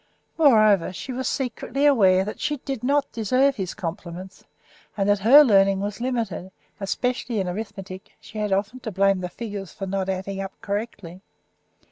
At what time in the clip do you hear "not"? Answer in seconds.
2.83-3.11, 9.85-10.09